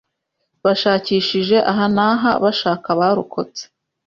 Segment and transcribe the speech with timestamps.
[0.63, 3.63] Bashakishije aha n'aha bashaka abarokotse.